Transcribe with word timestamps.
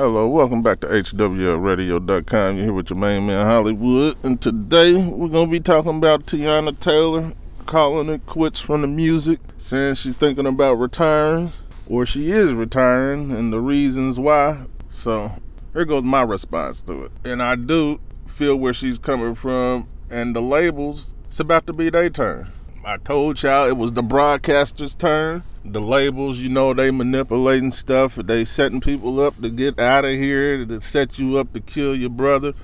Hello, 0.00 0.28
welcome 0.28 0.62
back 0.62 0.78
to 0.78 0.86
HWRadio.com. 0.86 2.54
You're 2.54 2.64
here 2.66 2.72
with 2.72 2.88
your 2.88 3.00
main 3.00 3.26
man 3.26 3.44
Hollywood, 3.44 4.16
and 4.22 4.40
today 4.40 4.94
we're 4.94 5.26
gonna 5.26 5.50
be 5.50 5.58
talking 5.58 5.96
about 5.96 6.24
Teyana 6.24 6.78
Taylor 6.78 7.32
calling 7.66 8.08
it 8.08 8.24
quits 8.24 8.60
from 8.60 8.82
the 8.82 8.86
music, 8.86 9.40
saying 9.56 9.96
she's 9.96 10.14
thinking 10.14 10.46
about 10.46 10.74
retiring, 10.74 11.50
or 11.88 12.06
she 12.06 12.30
is 12.30 12.52
retiring, 12.52 13.32
and 13.32 13.52
the 13.52 13.58
reasons 13.58 14.20
why. 14.20 14.66
So 14.88 15.32
here 15.72 15.84
goes 15.84 16.04
my 16.04 16.22
response 16.22 16.80
to 16.82 17.06
it. 17.06 17.12
And 17.24 17.42
I 17.42 17.56
do 17.56 17.98
feel 18.24 18.54
where 18.54 18.72
she's 18.72 19.00
coming 19.00 19.34
from, 19.34 19.88
and 20.08 20.32
the 20.32 20.40
labels, 20.40 21.12
it's 21.26 21.40
about 21.40 21.66
to 21.66 21.72
be 21.72 21.90
their 21.90 22.08
turn. 22.08 22.52
I 22.84 22.98
told 22.98 23.42
y'all 23.42 23.66
it 23.66 23.76
was 23.76 23.94
the 23.94 24.04
broadcaster's 24.04 24.94
turn. 24.94 25.42
The 25.70 25.80
labels, 25.80 26.38
you 26.38 26.48
know, 26.48 26.72
they 26.72 26.90
manipulating 26.90 27.72
stuff. 27.72 28.14
They 28.14 28.46
setting 28.46 28.80
people 28.80 29.20
up 29.20 29.40
to 29.42 29.50
get 29.50 29.78
out 29.78 30.06
of 30.06 30.12
here, 30.12 30.64
to 30.64 30.80
set 30.80 31.18
you 31.18 31.36
up 31.36 31.52
to 31.52 31.60
kill 31.60 31.94
your 31.94 32.08
brother. 32.08 32.54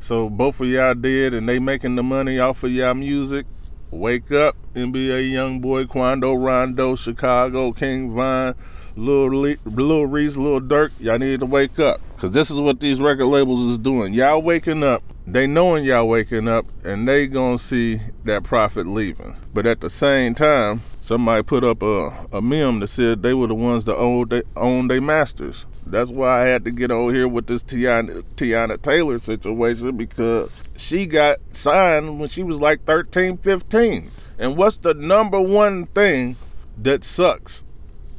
So 0.00 0.30
both 0.30 0.60
of 0.60 0.68
y'all 0.68 0.94
did, 0.94 1.34
and 1.34 1.46
they 1.46 1.58
making 1.58 1.96
the 1.96 2.02
money 2.02 2.38
off 2.38 2.62
of 2.62 2.70
y'all 2.70 2.94
music. 2.94 3.46
Wake 3.90 4.32
up, 4.32 4.56
NBA 4.74 5.30
YoungBoy, 5.32 5.88
Quando 5.88 6.34
Rondo, 6.34 6.96
Chicago, 6.96 7.72
King 7.72 8.12
Von, 8.12 8.54
Lil, 8.96 9.26
Le- 9.26 9.56
Lil 9.66 10.06
Reese, 10.06 10.36
Lil 10.36 10.60
Durk. 10.60 10.98
Y'all 11.00 11.18
need 11.18 11.40
to 11.40 11.46
wake 11.46 11.78
up, 11.78 12.00
cause 12.16 12.32
this 12.32 12.50
is 12.50 12.60
what 12.60 12.80
these 12.80 13.00
record 13.00 13.26
labels 13.26 13.60
is 13.62 13.78
doing. 13.78 14.12
Y'all 14.12 14.42
waking 14.42 14.82
up 14.82 15.02
they 15.26 15.46
knowing 15.46 15.84
y'all 15.84 16.06
waking 16.06 16.48
up 16.48 16.66
and 16.84 17.08
they 17.08 17.26
gonna 17.26 17.58
see 17.58 18.00
that 18.24 18.44
profit 18.44 18.86
leaving. 18.86 19.36
But 19.54 19.66
at 19.66 19.80
the 19.80 19.88
same 19.88 20.34
time, 20.34 20.82
somebody 21.00 21.42
put 21.42 21.64
up 21.64 21.82
a, 21.82 22.26
a 22.30 22.42
meme 22.42 22.80
that 22.80 22.88
said 22.88 23.22
they 23.22 23.32
were 23.32 23.46
the 23.46 23.54
ones 23.54 23.86
that 23.86 23.96
owned 23.96 24.30
they 24.30 24.42
own 24.54 24.88
their 24.88 25.00
masters. 25.00 25.64
That's 25.86 26.10
why 26.10 26.42
I 26.42 26.46
had 26.46 26.64
to 26.64 26.70
get 26.70 26.90
over 26.90 27.12
here 27.12 27.28
with 27.28 27.46
this 27.46 27.62
Tiana, 27.62 28.22
Teyana 28.36 28.80
Taylor 28.80 29.18
situation 29.18 29.96
because 29.96 30.50
she 30.76 31.06
got 31.06 31.38
signed 31.52 32.20
when 32.20 32.28
she 32.28 32.42
was 32.42 32.60
like 32.60 32.84
13, 32.84 33.38
15. 33.38 34.10
And 34.38 34.56
what's 34.56 34.78
the 34.78 34.94
number 34.94 35.40
one 35.40 35.86
thing 35.86 36.36
that 36.76 37.04
sucks? 37.04 37.64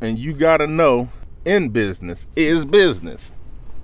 And 0.02 0.17
you 0.17 0.33
gotta 0.33 0.66
know 0.66 1.09
in 1.44 1.70
business 1.70 2.26
is 2.36 2.66
business 2.66 3.34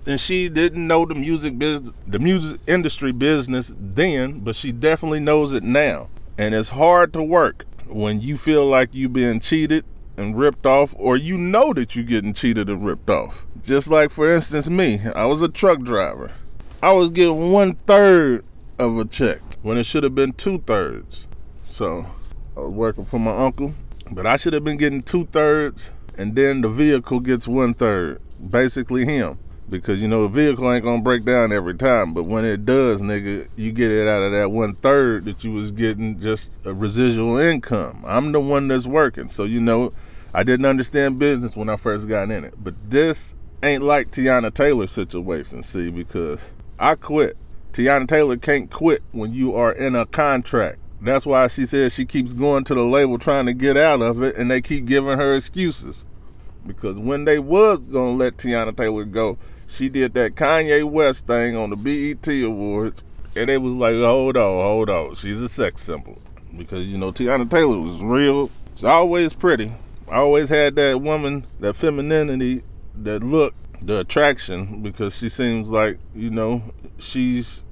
and 0.06 0.20
she 0.20 0.50
didn't 0.50 0.86
know 0.86 1.06
the 1.06 1.16
music 1.16 1.58
business, 1.60 1.94
the 2.08 2.20
music 2.20 2.60
industry 2.68 3.12
business 3.12 3.74
then, 3.78 4.40
but 4.40 4.56
she 4.56 4.72
definitely 4.72 5.20
knows 5.20 5.54
it 5.54 5.64
now. 5.64 6.10
And 6.38 6.56
it's 6.56 6.70
hard 6.70 7.14
to 7.14 7.24
work 7.24 7.66
when 7.88 8.22
you 8.22 8.38
feel 8.38 8.66
like 8.66 8.96
you've 8.96 9.14
been 9.14 9.40
cheated 9.40 9.86
and 10.18 10.38
ripped 10.38 10.66
off, 10.66 10.96
or 10.98 11.16
you 11.16 11.38
know 11.38 11.74
that 11.74 11.96
you're 11.96 12.06
getting 12.06 12.34
cheated 12.34 12.70
and 12.70 12.86
ripped 12.86 13.10
off. 13.10 13.46
Just 13.62 13.90
like, 13.90 14.12
for 14.12 14.30
instance, 14.30 14.70
me, 14.70 15.00
I 15.16 15.26
was 15.26 15.42
a 15.42 15.48
truck 15.48 15.82
driver. 15.82 16.32
I 16.82 16.94
was 16.94 17.10
getting 17.10 17.52
one 17.52 17.74
third 17.88 18.44
of 18.80 18.98
a 18.98 19.06
check 19.06 19.40
when 19.62 19.78
it 19.78 19.86
should 19.86 20.04
have 20.04 20.16
been 20.16 20.34
two 20.34 20.60
thirds. 20.60 21.28
So 21.66 22.08
I 22.58 22.62
was 22.62 22.72
working 22.72 23.06
for 23.06 23.20
my 23.20 23.36
uncle, 23.46 23.74
but 24.10 24.26
I 24.26 24.36
should 24.36 24.54
have 24.54 24.64
been 24.64 24.78
getting 24.78 25.02
two 25.02 25.26
thirds, 25.28 25.92
and 26.18 26.36
then 26.36 26.62
the 26.62 26.70
vehicle 26.70 27.20
gets 27.20 27.48
one 27.48 27.74
third. 27.74 28.22
Basically, 28.50 29.06
him 29.06 29.38
because 29.72 30.02
you 30.02 30.08
know 30.08 30.22
a 30.24 30.30
vehicle 30.30 30.72
ain't 30.72 30.84
gonna 30.84 31.02
break 31.02 31.24
down 31.24 31.52
every 31.52 31.74
time, 31.74 32.14
but 32.14 32.24
when 32.24 32.44
it 32.46 32.66
does, 32.66 33.02
nigga, 33.02 33.48
you 33.56 33.72
get 33.72 33.90
it 33.90 34.08
out 34.08 34.22
of 34.22 34.34
that 34.34 34.52
one 34.52 34.76
third 34.76 35.26
that 35.26 35.44
you 35.44 35.54
was 35.54 35.72
getting 35.72 36.20
just 36.20 36.60
a 36.66 36.74
residual 36.74 37.38
income. 37.38 38.04
I'm 38.06 38.34
the 38.34 38.42
one 38.42 38.68
that's 38.68 38.86
working, 38.86 39.30
so 39.30 39.46
you 39.46 39.62
know, 39.62 39.94
I 40.34 40.44
didn't 40.44 40.66
understand 40.66 41.18
business 41.18 41.56
when 41.56 41.70
I 41.70 41.78
first 41.78 42.08
got 42.08 42.30
in 42.30 42.44
it, 42.44 42.54
but 42.62 42.76
this 42.92 43.34
ain't 43.64 43.84
like 43.84 44.12
Teyana 44.12 44.54
Taylor 44.54 44.88
situation, 44.88 45.64
see, 45.64 45.90
because 45.90 46.54
I 46.78 46.96
quit. 46.96 47.38
Teyana 47.72 48.08
Taylor 48.08 48.36
can't 48.36 48.70
quit 48.70 49.02
when 49.14 49.32
you 49.32 49.56
are 49.56 49.72
in 49.72 49.96
a 49.96 50.06
contract. 50.06 50.80
That's 51.00 51.26
why 51.26 51.48
she 51.48 51.66
says 51.66 51.94
she 51.94 52.06
keeps 52.06 52.34
going 52.34 52.66
to 52.66 52.76
the 52.76 52.84
label 52.84 53.18
trying 53.18 53.46
to 53.46 53.54
get 53.54 53.78
out 53.78 54.02
of 54.02 54.22
it, 54.22 54.36
and 54.36 54.52
they 54.52 54.62
keep 54.62 54.86
giving 54.86 55.18
her 55.18 55.34
excuses. 55.34 56.04
Because 56.68 57.00
when 57.00 57.26
they 57.26 57.40
was 57.40 57.86
gonna 57.88 58.12
let 58.12 58.38
Teyana 58.38 58.76
Taylor 58.76 59.06
go, 59.06 59.38
she 59.72 59.90
did 59.90 60.14
that 60.14 60.36
Kanye 60.36 60.84
West 60.84 61.28
thing 61.28 61.56
on 61.56 61.70
the 61.70 61.76
BET 61.76 62.28
Awards, 62.44 63.04
and 63.36 63.50
it 63.50 63.58
was 63.62 63.74
like, 63.74 63.96
hold 63.96 64.36
on, 64.36 64.44
hold 64.44 64.90
on, 64.90 65.16
she's 65.16 65.42
a 65.42 65.50
sex 65.50 65.84
symbol 65.84 66.22
because 66.58 66.86
you 66.86 66.98
know 66.98 67.12
Teyana 67.12 67.50
Taylor 67.50 67.80
was 67.80 68.02
real. 68.02 68.50
She's 68.76 68.84
always 68.84 69.34
pretty. 69.34 69.72
I 70.10 70.18
always 70.18 70.50
had 70.50 70.76
that 70.76 71.02
woman, 71.02 71.46
that 71.62 71.76
femininity, 71.76 72.64
that 72.96 73.24
look, 73.24 73.54
the 73.82 74.00
attraction, 74.00 74.84
because 74.84 75.16
she 75.18 75.30
seems 75.30 75.70
like 75.70 75.98
you 76.14 76.30
know 76.30 76.64
she's 77.00 77.64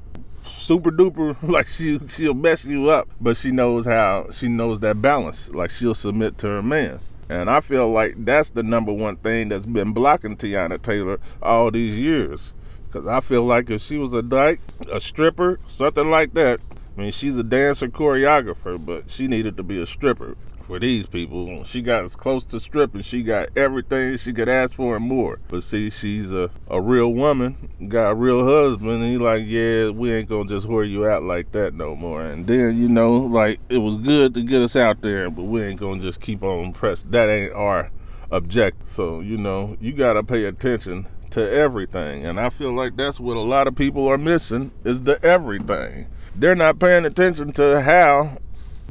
super 0.44 0.92
duper 0.92 1.36
like 1.50 1.68
she 1.68 2.00
she'll 2.08 2.34
mess 2.34 2.64
you 2.66 2.90
up, 2.90 3.10
but 3.20 3.36
she 3.36 3.52
knows 3.52 3.86
how 3.86 4.30
she 4.32 4.48
knows 4.48 4.80
that 4.80 5.02
balance. 5.02 5.50
Like 5.50 5.70
she'll 5.70 5.96
submit 5.96 6.38
to 6.40 6.48
her 6.48 6.64
man. 6.64 7.00
And 7.30 7.50
I 7.50 7.62
feel 7.62 7.90
like 7.90 8.16
that's 8.26 8.50
the 8.50 8.64
number 8.64 8.92
one 8.92 9.16
thing 9.18 9.50
that's 9.50 9.68
been 9.68 9.92
blocking 9.92 10.36
Teyana 10.36 10.82
Taylor 10.82 11.20
all 11.42 11.70
these 11.70 11.98
years. 11.98 12.56
Because 12.88 13.06
I 13.06 13.20
feel 13.20 13.44
like 13.44 13.70
if 13.70 13.84
she 13.84 13.98
was 13.98 14.14
a 14.14 14.24
dyke, 14.24 14.62
a 14.92 15.00
stripper, 15.00 15.60
something 15.68 16.10
like 16.10 16.34
that, 16.34 16.60
I 16.98 17.02
mean, 17.02 17.12
she's 17.12 17.38
a 17.38 17.44
dancer 17.44 17.88
choreographer, 17.88 18.84
but 18.84 19.12
she 19.12 19.28
needed 19.28 19.58
to 19.58 19.64
be 19.64 19.80
a 19.80 19.86
stripper 19.86 20.36
for 20.70 20.78
these 20.78 21.08
people. 21.08 21.64
She 21.64 21.82
got 21.82 22.04
as 22.04 22.16
close 22.16 22.46
to 22.46 22.60
stripping. 22.60 23.02
She 23.02 23.24
got 23.24 23.50
everything 23.58 24.16
she 24.18 24.32
could 24.32 24.48
ask 24.48 24.76
for 24.76 24.98
and 24.98 25.06
more. 25.06 25.40
But 25.48 25.64
see, 25.64 25.90
she's 25.90 26.32
a, 26.32 26.52
a 26.70 26.80
real 26.80 27.12
woman, 27.12 27.72
got 27.88 28.12
a 28.12 28.16
real 28.16 28.46
husband, 28.46 29.02
and 29.02 29.12
he 29.12 29.18
like, 29.18 29.46
yeah, 29.48 29.90
we 29.90 30.14
ain't 30.14 30.30
gonna 30.30 30.48
just 30.48 30.68
whore 30.68 30.88
you 30.88 31.08
out 31.08 31.24
like 31.24 31.54
that 31.54 31.74
no 31.74 31.96
more. 31.96 32.22
And 32.22 32.46
then, 32.46 32.78
you 32.78 32.88
know, 32.88 33.14
like, 33.14 33.60
it 33.68 33.80
was 33.80 33.96
good 33.96 34.36
to 34.36 34.44
get 34.44 34.62
us 34.62 34.76
out 34.76 35.02
there, 35.02 35.32
but 35.32 35.44
we 35.44 35.64
ain't 35.64 35.80
gonna 35.80 36.02
just 36.02 36.22
keep 36.22 36.44
on 36.44 36.72
press. 36.72 37.02
That 37.02 37.30
ain't 37.30 37.54
our 37.54 37.90
objective. 38.30 38.92
So, 38.92 39.22
you 39.22 39.38
know, 39.38 39.76
you 39.80 39.92
gotta 39.92 40.24
pay 40.24 40.46
attention 40.46 41.08
to 41.32 41.52
everything. 41.52 42.28
And 42.28 42.40
I 42.40 42.50
feel 42.52 42.72
like 42.74 42.96
that's 42.96 43.20
what 43.20 43.38
a 43.38 43.42
lot 43.42 43.68
of 43.68 43.76
people 43.76 44.08
are 44.08 44.20
missing 44.20 44.72
is 44.84 45.02
the 45.02 45.20
everything. 45.26 46.10
They're 46.36 46.56
not 46.56 46.78
paying 46.78 47.06
attention 47.06 47.54
to 47.54 47.82
how 47.82 48.38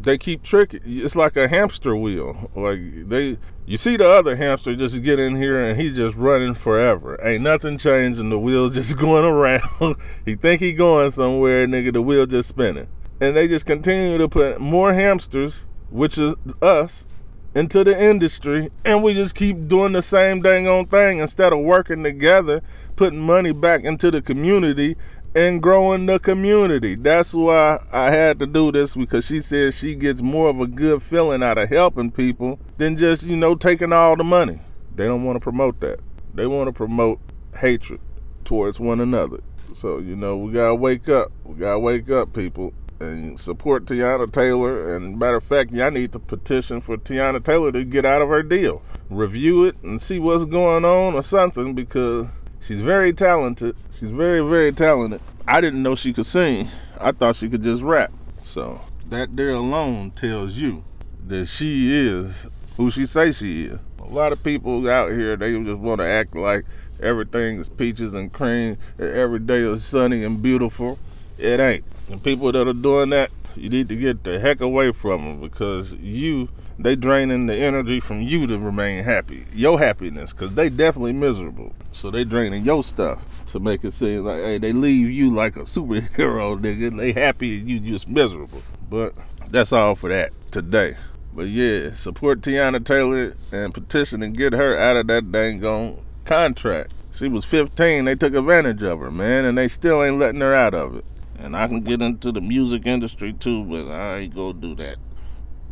they 0.02 0.18
keep 0.18 0.42
tricking. 0.42 0.80
It's 0.84 1.16
like 1.16 1.36
a 1.36 1.48
hamster 1.48 1.94
wheel. 1.96 2.50
Like 2.54 2.80
they, 3.08 3.38
you 3.66 3.76
see 3.76 3.96
the 3.96 4.08
other 4.08 4.36
hamster 4.36 4.74
just 4.74 5.02
get 5.02 5.18
in 5.18 5.36
here 5.36 5.58
and 5.58 5.80
he's 5.80 5.96
just 5.96 6.16
running 6.16 6.54
forever. 6.54 7.18
Ain't 7.22 7.42
nothing 7.42 7.78
changing. 7.78 8.30
The 8.30 8.38
wheel's 8.38 8.74
just 8.76 8.96
going 8.98 9.24
around. 9.24 9.62
he 10.24 10.34
think 10.34 10.60
he 10.60 10.72
going 10.72 11.10
somewhere, 11.10 11.66
nigga. 11.66 11.92
The 11.92 12.02
wheel 12.02 12.26
just 12.26 12.48
spinning, 12.48 12.88
and 13.20 13.36
they 13.36 13.48
just 13.48 13.66
continue 13.66 14.18
to 14.18 14.28
put 14.28 14.60
more 14.60 14.92
hamsters, 14.94 15.66
which 15.90 16.18
is 16.18 16.34
us, 16.62 17.06
into 17.54 17.82
the 17.82 18.00
industry, 18.00 18.70
and 18.84 19.02
we 19.02 19.14
just 19.14 19.34
keep 19.34 19.68
doing 19.68 19.92
the 19.92 20.02
same 20.02 20.42
dang 20.42 20.68
on 20.68 20.86
thing 20.86 21.18
instead 21.18 21.52
of 21.52 21.60
working 21.60 22.02
together, 22.02 22.62
putting 22.94 23.18
money 23.18 23.52
back 23.52 23.84
into 23.84 24.10
the 24.10 24.22
community 24.22 24.96
and 25.34 25.62
growing 25.62 26.06
the 26.06 26.18
community. 26.18 26.94
That's 26.94 27.34
why 27.34 27.84
I 27.92 28.10
had 28.10 28.38
to 28.40 28.46
do 28.46 28.72
this 28.72 28.94
because 28.94 29.26
she 29.26 29.40
says 29.40 29.78
she 29.78 29.94
gets 29.94 30.22
more 30.22 30.48
of 30.48 30.60
a 30.60 30.66
good 30.66 31.02
feeling 31.02 31.42
out 31.42 31.58
of 31.58 31.68
helping 31.68 32.10
people 32.10 32.58
than 32.76 32.96
just, 32.96 33.24
you 33.24 33.36
know, 33.36 33.54
taking 33.54 33.92
all 33.92 34.16
the 34.16 34.24
money. 34.24 34.60
They 34.94 35.06
don't 35.06 35.24
want 35.24 35.36
to 35.36 35.40
promote 35.40 35.80
that. 35.80 36.00
They 36.34 36.46
want 36.46 36.68
to 36.68 36.72
promote 36.72 37.20
hatred 37.60 38.00
towards 38.44 38.80
one 38.80 39.00
another. 39.00 39.40
So, 39.72 39.98
you 39.98 40.16
know, 40.16 40.36
we 40.36 40.52
got 40.52 40.68
to 40.68 40.74
wake 40.74 41.08
up. 41.08 41.30
We 41.44 41.54
got 41.56 41.72
to 41.72 41.78
wake 41.78 42.10
up, 42.10 42.32
people, 42.32 42.72
and 43.00 43.38
support 43.38 43.84
Teyana 43.84 44.30
Taylor. 44.30 44.96
And 44.96 45.18
matter 45.18 45.36
of 45.36 45.44
fact, 45.44 45.72
y'all 45.72 45.90
need 45.90 46.12
to 46.12 46.18
petition 46.18 46.80
for 46.80 46.96
Teyana 46.96 47.42
Taylor 47.44 47.70
to 47.72 47.84
get 47.84 48.04
out 48.04 48.22
of 48.22 48.28
her 48.28 48.42
deal. 48.42 48.82
Review 49.10 49.64
it 49.64 49.80
and 49.82 50.00
see 50.00 50.18
what's 50.18 50.44
going 50.44 50.84
on 50.84 51.14
or 51.14 51.22
something 51.22 51.74
because 51.74 52.28
She's 52.68 52.80
very 52.80 53.14
talented. 53.14 53.76
She's 53.90 54.10
very, 54.10 54.46
very 54.46 54.72
talented. 54.72 55.22
I 55.46 55.62
didn't 55.62 55.82
know 55.82 55.94
she 55.94 56.12
could 56.12 56.26
sing. 56.26 56.68
I 57.00 57.12
thought 57.12 57.36
she 57.36 57.48
could 57.48 57.62
just 57.62 57.82
rap. 57.82 58.12
So 58.42 58.82
that 59.08 59.34
there 59.34 59.52
alone 59.52 60.10
tells 60.10 60.56
you 60.56 60.84
that 61.28 61.46
she 61.46 61.90
is 61.96 62.46
who 62.76 62.90
she 62.90 63.06
say 63.06 63.32
she 63.32 63.64
is. 63.64 63.78
A 63.98 64.04
lot 64.04 64.32
of 64.32 64.44
people 64.44 64.86
out 64.86 65.12
here, 65.12 65.34
they 65.34 65.58
just 65.64 65.78
want 65.78 66.02
to 66.02 66.06
act 66.06 66.36
like 66.36 66.66
everything 67.00 67.58
is 67.58 67.70
peaches 67.70 68.12
and 68.12 68.30
cream, 68.30 68.76
and 68.98 69.14
every 69.14 69.38
day 69.38 69.60
is 69.60 69.82
sunny 69.82 70.22
and 70.22 70.42
beautiful. 70.42 70.98
It 71.38 71.60
ain't. 71.60 71.84
And 72.10 72.22
people 72.22 72.52
that 72.52 72.68
are 72.68 72.74
doing 72.74 73.08
that, 73.08 73.30
you 73.58 73.68
need 73.68 73.88
to 73.88 73.96
get 73.96 74.24
the 74.24 74.38
heck 74.38 74.60
away 74.60 74.92
from 74.92 75.24
them 75.24 75.40
because 75.40 75.92
you 75.94 76.48
they 76.78 76.96
draining 76.96 77.46
the 77.46 77.54
energy 77.54 78.00
from 78.00 78.20
you 78.20 78.46
to 78.46 78.58
remain 78.58 79.04
happy 79.04 79.46
your 79.52 79.78
happiness 79.78 80.32
because 80.32 80.54
they 80.54 80.68
definitely 80.68 81.12
miserable. 81.12 81.74
So 81.92 82.10
they 82.10 82.24
draining 82.24 82.64
your 82.64 82.84
stuff 82.84 83.44
to 83.46 83.60
make 83.60 83.84
it 83.84 83.92
seem 83.92 84.24
like 84.24 84.42
hey 84.42 84.58
they 84.58 84.72
leave 84.72 85.10
you 85.10 85.32
like 85.32 85.56
a 85.56 85.60
superhero 85.62 86.58
nigga. 86.60 86.96
They 86.96 87.12
happy 87.12 87.58
and 87.58 87.68
you 87.68 87.80
just 87.80 88.08
miserable. 88.08 88.62
But 88.88 89.14
that's 89.48 89.72
all 89.72 89.94
for 89.94 90.08
that 90.10 90.32
today. 90.50 90.96
But 91.34 91.48
yeah 91.48 91.94
support 91.94 92.40
Teyana 92.40 92.84
Taylor 92.84 93.34
and 93.52 93.74
petition 93.74 94.22
and 94.22 94.36
get 94.36 94.52
her 94.52 94.76
out 94.78 94.96
of 94.96 95.06
that 95.08 95.30
dang 95.32 95.64
on 95.64 96.02
contract. 96.24 96.92
She 97.14 97.26
was 97.26 97.44
15. 97.44 98.04
They 98.04 98.14
took 98.14 98.34
advantage 98.34 98.84
of 98.84 99.00
her, 99.00 99.10
man, 99.10 99.44
and 99.44 99.58
they 99.58 99.66
still 99.66 100.04
ain't 100.04 100.20
letting 100.20 100.40
her 100.40 100.54
out 100.54 100.72
of 100.72 100.94
it. 100.94 101.04
And 101.38 101.56
I 101.56 101.68
can 101.68 101.80
get 101.80 102.02
into 102.02 102.32
the 102.32 102.40
music 102.40 102.86
industry 102.86 103.32
too, 103.32 103.64
but 103.64 103.88
I 103.88 104.18
ain't 104.18 104.34
gonna 104.34 104.54
do 104.54 104.74
that. 104.76 104.96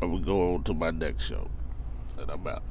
I 0.00 0.04
will 0.04 0.20
go 0.20 0.54
on 0.54 0.62
to 0.64 0.74
my 0.74 0.90
next 0.90 1.24
show. 1.24 1.50
And 2.18 2.30
I'm 2.30 2.46
out. 2.46 2.62